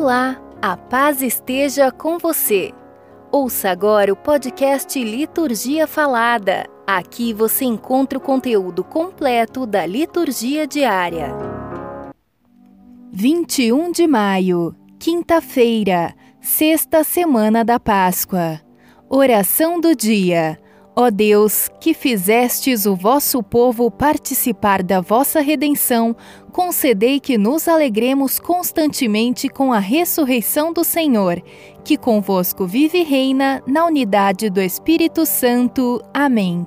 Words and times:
Olá, 0.00 0.40
a 0.62 0.76
paz 0.76 1.22
esteja 1.22 1.90
com 1.90 2.18
você. 2.18 2.72
Ouça 3.32 3.68
agora 3.68 4.12
o 4.12 4.16
podcast 4.16 4.96
Liturgia 5.02 5.88
Falada. 5.88 6.70
Aqui 6.86 7.32
você 7.32 7.64
encontra 7.64 8.16
o 8.16 8.20
conteúdo 8.20 8.84
completo 8.84 9.66
da 9.66 9.84
liturgia 9.84 10.68
diária. 10.68 11.34
21 13.10 13.90
de 13.90 14.06
maio, 14.06 14.72
quinta-feira, 15.00 16.14
sexta 16.40 17.02
semana 17.02 17.64
da 17.64 17.80
Páscoa. 17.80 18.60
Oração 19.10 19.80
do 19.80 19.96
dia. 19.96 20.60
Ó 21.00 21.12
Deus, 21.12 21.70
que 21.80 21.94
fizestes 21.94 22.84
o 22.84 22.96
vosso 22.96 23.40
povo 23.40 23.88
participar 23.88 24.82
da 24.82 25.00
vossa 25.00 25.40
redenção, 25.40 26.16
concedei 26.50 27.20
que 27.20 27.38
nos 27.38 27.68
alegremos 27.68 28.40
constantemente 28.40 29.48
com 29.48 29.72
a 29.72 29.78
ressurreição 29.78 30.72
do 30.72 30.82
Senhor, 30.82 31.40
que 31.84 31.96
convosco 31.96 32.66
vive 32.66 32.98
e 32.98 33.04
reina 33.04 33.62
na 33.64 33.86
unidade 33.86 34.50
do 34.50 34.60
Espírito 34.60 35.24
Santo. 35.24 36.02
Amém. 36.12 36.66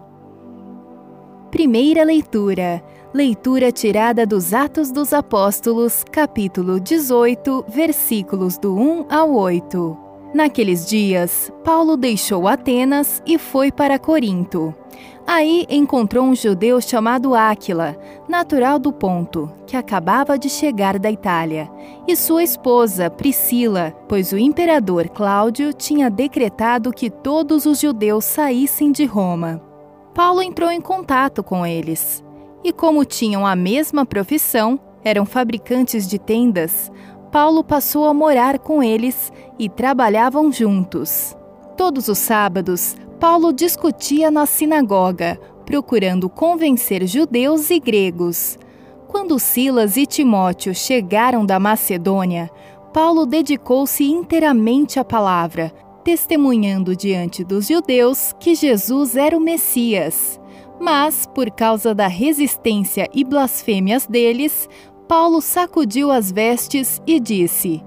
Primeira 1.52 2.06
leitura. 2.06 2.82
Leitura 3.14 3.70
tirada 3.70 4.26
dos 4.26 4.54
Atos 4.54 4.94
dos 4.94 5.12
Apóstolos, 5.12 6.06
capítulo 6.10 6.80
18, 6.80 7.66
versículos 7.68 8.58
do 8.58 8.74
1 8.78 9.08
ao 9.10 9.34
8. 9.34 10.11
Naqueles 10.34 10.86
dias, 10.86 11.52
Paulo 11.64 11.98
deixou 11.98 12.48
Atenas 12.48 13.22
e 13.26 13.38
foi 13.38 13.70
para 13.70 14.00
Corinto. 14.00 14.74
Aí 15.28 15.66
encontrou 15.70 16.24
um 16.24 16.36
judeu 16.36 16.80
chamado 16.80 17.36
Áquila, 17.36 17.98
natural 18.30 18.80
do 18.80 18.94
Ponto, 18.94 19.52
que 19.68 19.76
acabava 19.76 20.38
de 20.38 20.50
chegar 20.50 20.98
da 20.98 21.12
Itália, 21.12 21.70
e 22.08 22.16
sua 22.16 22.44
esposa, 22.44 23.10
Priscila, 23.10 23.94
pois 24.08 24.32
o 24.32 24.38
imperador 24.38 25.10
Cláudio 25.10 25.74
tinha 25.74 26.10
decretado 26.10 26.94
que 26.94 27.10
todos 27.10 27.66
os 27.66 27.80
judeus 27.80 28.26
saíssem 28.26 28.92
de 28.92 29.06
Roma. 29.06 29.62
Paulo 30.14 30.42
entrou 30.42 30.72
em 30.72 30.82
contato 30.82 31.44
com 31.44 31.66
eles. 31.66 32.24
E 32.64 32.72
como 32.72 33.06
tinham 33.06 33.46
a 33.46 33.56
mesma 33.56 34.06
profissão, 34.06 34.80
eram 35.04 35.26
fabricantes 35.26 36.08
de 36.08 36.20
tendas, 36.20 36.92
Paulo 37.32 37.64
passou 37.64 38.06
a 38.06 38.14
morar 38.14 38.60
com 38.60 38.84
eles 38.84 39.32
e 39.58 39.70
trabalhavam 39.70 40.52
juntos. 40.52 41.36
Todos 41.78 42.10
os 42.10 42.18
sábados, 42.18 42.98
Paulo 43.20 43.54
discutia 43.54 44.30
na 44.30 44.46
sinagoga, 44.46 45.40
procurando 45.66 46.30
convencer 46.30 47.08
judeus 47.08 47.70
e 47.70 47.80
gregos. 47.80 48.60
Quando 49.08 49.40
Silas 49.40 49.96
e 49.96 50.06
Timóteo 50.06 50.76
chegaram 50.76 51.46
da 51.46 51.58
Macedônia, 51.58 52.50
Paulo 52.94 53.26
dedicou-se 53.26 54.04
inteiramente 54.04 55.00
à 55.00 55.06
palavra, 55.06 55.72
testemunhando 56.04 56.96
diante 56.96 57.44
dos 57.44 57.68
judeus 57.68 58.36
que 58.40 58.56
Jesus 58.56 59.16
era 59.16 59.38
o 59.38 59.40
Messias. 59.40 60.40
Mas, 60.80 61.28
por 61.28 61.52
causa 61.52 61.94
da 61.94 62.08
resistência 62.08 63.08
e 63.14 63.24
blasfêmias 63.24 64.08
deles, 64.08 64.68
Paulo 65.12 65.42
sacudiu 65.42 66.10
as 66.10 66.32
vestes 66.32 67.02
e 67.06 67.20
disse: 67.20 67.84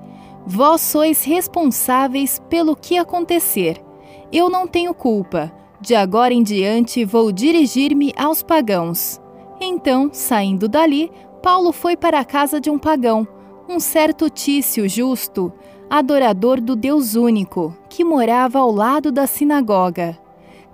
Vós 0.47 0.83
sois 0.83 1.25
responsáveis 1.25 2.39
pelo 2.51 2.77
que 2.77 2.99
acontecer. 2.99 3.83
Eu 4.31 4.51
não 4.51 4.67
tenho 4.67 4.93
culpa. 4.93 5.51
De 5.81 5.95
agora 5.95 6.35
em 6.35 6.43
diante 6.43 7.03
vou 7.03 7.33
dirigir-me 7.33 8.13
aos 8.15 8.43
pagãos. 8.43 9.23
Então, 9.59 10.11
saindo 10.13 10.69
dali, 10.69 11.11
Paulo 11.43 11.73
foi 11.73 11.97
para 11.97 12.21
a 12.21 12.27
casa 12.27 12.61
de 12.61 12.69
um 12.69 12.79
pagão, 12.79 13.27
um 13.67 13.81
certo 13.81 14.29
Tício 14.29 14.87
justo, 14.87 15.51
adorador 15.89 16.61
do 16.61 16.77
Deus 16.77 17.15
único, 17.15 17.75
que 17.89 18.05
morava 18.05 18.59
ao 18.59 18.71
lado 18.71 19.11
da 19.11 19.27
sinagoga. 19.27 20.24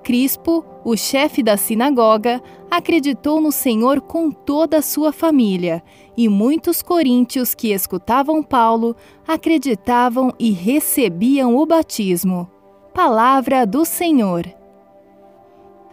Crispo, 0.03 0.65
o 0.84 0.97
chefe 0.97 1.43
da 1.43 1.56
sinagoga, 1.56 2.42
acreditou 2.70 3.41
no 3.41 3.52
Senhor 3.52 4.01
com 4.01 4.30
toda 4.30 4.79
a 4.79 4.83
sua 4.83 5.13
família, 5.13 5.83
e 6.17 6.29
muitos 6.29 6.83
coríntios 6.83 7.55
que 7.55 7.73
escutavam 7.73 8.42
Paulo 8.42 8.97
acreditavam 9.27 10.33
e 10.39 10.51
recebiam 10.51 11.57
o 11.57 11.64
batismo. 11.64 12.51
Palavra 12.92 13.64
do 13.64 13.85
Senhor. 13.85 14.45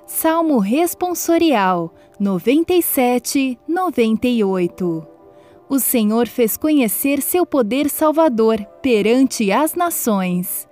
Salmo 0.05 0.57
responsorial 0.57 1.93
97, 2.19 3.59
98 3.67 5.07
O 5.69 5.79
Senhor 5.79 6.27
fez 6.27 6.57
conhecer 6.57 7.21
seu 7.21 7.45
poder 7.45 7.89
salvador 7.89 8.65
perante 8.81 9.51
as 9.51 9.75
nações. 9.75 10.66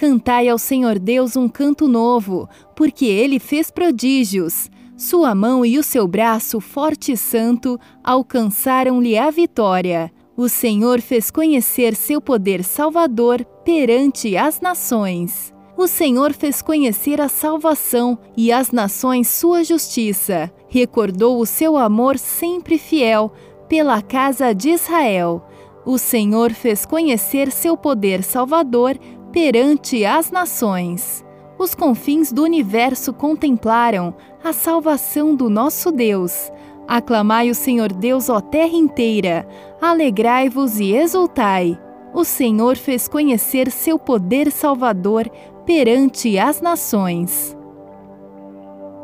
Cantai 0.00 0.48
ao 0.48 0.56
Senhor 0.56 0.98
Deus 0.98 1.36
um 1.36 1.46
canto 1.46 1.86
novo, 1.86 2.48
porque 2.74 3.04
ele 3.04 3.38
fez 3.38 3.70
prodígios. 3.70 4.70
Sua 4.96 5.34
mão 5.34 5.62
e 5.62 5.78
o 5.78 5.82
seu 5.82 6.08
braço 6.08 6.58
forte 6.58 7.12
e 7.12 7.18
santo 7.18 7.78
alcançaram-lhe 8.02 9.18
a 9.18 9.30
vitória. 9.30 10.10
O 10.34 10.48
Senhor 10.48 11.02
fez 11.02 11.30
conhecer 11.30 11.94
seu 11.94 12.18
poder 12.18 12.64
salvador 12.64 13.44
perante 13.62 14.38
as 14.38 14.58
nações. 14.58 15.52
O 15.76 15.86
Senhor 15.86 16.32
fez 16.32 16.62
conhecer 16.62 17.20
a 17.20 17.28
salvação 17.28 18.18
e 18.34 18.50
as 18.50 18.72
nações 18.72 19.28
sua 19.28 19.62
justiça. 19.62 20.50
Recordou 20.70 21.38
o 21.38 21.44
seu 21.44 21.76
amor 21.76 22.16
sempre 22.16 22.78
fiel 22.78 23.30
pela 23.68 24.00
casa 24.00 24.54
de 24.54 24.70
Israel. 24.70 25.44
O 25.84 25.98
Senhor 25.98 26.52
fez 26.52 26.84
conhecer 26.84 27.50
seu 27.50 27.76
poder 27.76 28.22
salvador 28.22 28.98
perante 29.32 30.04
as 30.04 30.30
nações. 30.30 31.24
Os 31.58 31.74
confins 31.74 32.32
do 32.32 32.42
universo 32.42 33.12
contemplaram 33.12 34.14
a 34.42 34.52
salvação 34.52 35.34
do 35.34 35.50
nosso 35.50 35.92
Deus. 35.92 36.50
Aclamai 36.88 37.50
o 37.50 37.54
Senhor 37.54 37.92
Deus, 37.92 38.28
ó 38.28 38.40
terra 38.40 38.74
inteira, 38.74 39.46
alegrai-vos 39.80 40.80
e 40.80 40.92
exultai. 40.92 41.78
O 42.12 42.24
Senhor 42.24 42.76
fez 42.76 43.06
conhecer 43.06 43.70
seu 43.70 43.98
poder 43.98 44.50
salvador 44.50 45.30
perante 45.64 46.38
as 46.38 46.60
nações. 46.60 47.56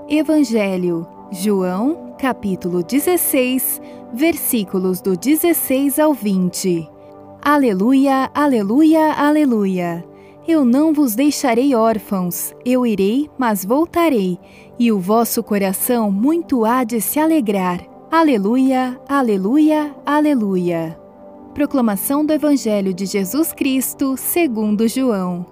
Evangelho, 0.09 1.07
João, 1.31 2.15
capítulo 2.19 2.83
16, 2.83 3.81
versículos 4.13 5.01
do 5.01 5.17
16 5.17 5.99
ao 5.99 6.15
20. 6.15 6.89
Aleluia, 7.43 8.31
aleluia, 8.35 9.13
aleluia. 9.13 10.16
Eu 10.49 10.65
não 10.65 10.93
vos 10.93 11.17
deixarei 11.17 11.75
órfãos, 11.75 12.55
eu 12.65 12.87
irei, 12.87 13.29
mas 13.37 13.65
voltarei, 13.65 14.39
e 14.79 14.93
o 14.93 15.01
vosso 15.01 15.43
coração 15.43 16.09
muito 16.09 16.65
há 16.65 16.85
de 16.85 17.01
se 17.01 17.19
alegrar. 17.19 17.85
Aleluia, 18.09 18.97
aleluia, 19.09 19.93
aleluia. 20.07 20.97
Proclamação 21.53 22.25
do 22.25 22.33
Evangelho 22.33 22.95
de 22.95 23.07
Jesus 23.07 23.53
Cristo, 23.53 24.17
segundo 24.17 24.87
João. 24.87 25.45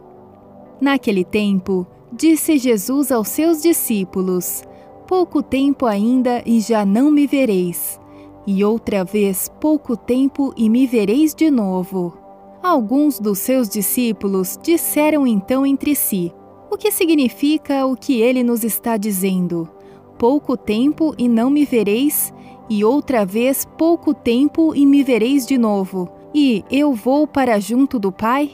Naquele 0.81 1.25
tempo, 1.25 1.85
disse 2.13 2.57
Jesus 2.57 3.11
aos 3.11 3.27
seus 3.27 3.63
discípulos: 3.63 4.63
Pouco 5.09 5.43
tempo 5.43 5.87
ainda 5.87 6.41
e 6.47 6.61
já 6.61 6.87
não 6.87 7.11
me 7.11 7.27
vereis, 7.27 7.99
e 8.47 8.65
outra 8.65 9.03
vez 9.03 9.51
pouco 9.61 9.97
tempo 9.97 10.55
e 10.57 10.71
me 10.71 10.87
vereis 10.87 11.35
de 11.35 11.51
novo. 11.51 12.24
Alguns 12.65 13.21
dos 13.21 13.41
seus 13.41 13.69
discípulos 13.69 14.59
disseram 14.63 15.27
então 15.27 15.67
entre 15.67 15.95
si: 15.95 16.33
O 16.71 16.79
que 16.79 16.91
significa 16.91 17.85
o 17.85 17.95
que 17.95 18.23
ele 18.23 18.43
nos 18.43 18.65
está 18.65 18.97
dizendo? 18.97 19.69
Pouco 20.17 20.57
tempo 20.57 21.15
e 21.19 21.29
não 21.29 21.51
me 21.51 21.67
vereis, 21.67 22.33
e 22.71 22.83
outra 22.83 23.27
vez 23.27 23.67
pouco 23.77 24.15
tempo 24.15 24.75
e 24.75 24.87
me 24.87 25.03
vereis 25.03 25.45
de 25.45 25.59
novo, 25.59 26.09
e 26.35 26.65
eu 26.71 26.95
vou 26.95 27.27
para 27.27 27.61
junto 27.61 27.99
do 27.99 28.11
Pai? 28.11 28.51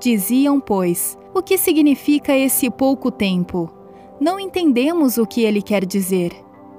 Diziam, 0.00 0.58
pois, 0.58 1.18
o 1.34 1.42
que 1.42 1.58
significa 1.58 2.34
esse 2.34 2.70
pouco 2.70 3.10
tempo? 3.10 3.70
Não 4.18 4.40
entendemos 4.40 5.18
o 5.18 5.26
que 5.26 5.42
ele 5.42 5.60
quer 5.60 5.84
dizer. 5.84 6.32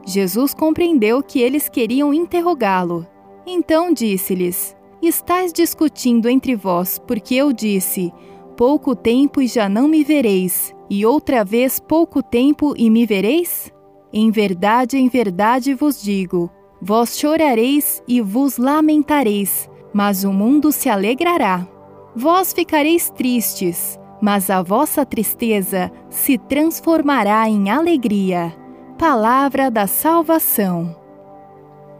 Jesus 0.07 0.55
compreendeu 0.55 1.21
que 1.21 1.39
eles 1.39 1.69
queriam 1.69 2.11
interrogá-lo. 2.11 3.05
Então 3.45 3.93
disse-lhes: 3.93 4.75
Estais 5.05 5.51
discutindo 5.51 6.29
entre 6.29 6.55
vós, 6.55 6.97
porque 6.97 7.35
eu 7.35 7.51
disse: 7.51 8.13
Pouco 8.55 8.95
tempo 8.95 9.41
e 9.41 9.47
já 9.47 9.67
não 9.67 9.85
me 9.85 10.01
vereis, 10.01 10.73
e 10.89 11.05
outra 11.05 11.43
vez 11.43 11.77
pouco 11.77 12.23
tempo 12.23 12.73
e 12.77 12.89
me 12.89 13.05
vereis? 13.05 13.69
Em 14.13 14.31
verdade, 14.31 14.97
em 14.97 15.09
verdade 15.09 15.73
vos 15.73 16.01
digo: 16.01 16.49
vós 16.81 17.19
chorareis 17.19 18.01
e 18.07 18.21
vos 18.21 18.57
lamentareis, 18.57 19.69
mas 19.93 20.23
o 20.23 20.31
mundo 20.31 20.71
se 20.71 20.87
alegrará. 20.87 21.67
Vós 22.15 22.53
ficareis 22.53 23.09
tristes, 23.09 23.99
mas 24.21 24.49
a 24.49 24.61
vossa 24.61 25.05
tristeza 25.05 25.91
se 26.09 26.37
transformará 26.37 27.49
em 27.49 27.69
alegria. 27.69 28.55
Palavra 28.97 29.69
da 29.69 29.85
salvação. 29.85 30.95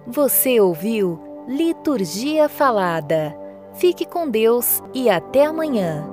Você 0.07 0.61
ouviu? 0.61 1.32
Liturgia 1.47 2.47
Falada. 2.47 3.37
Fique 3.73 4.05
com 4.05 4.29
Deus 4.29 4.81
e 4.93 5.09
até 5.09 5.45
amanhã. 5.45 6.12